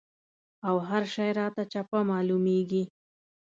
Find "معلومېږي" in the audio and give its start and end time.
2.09-2.83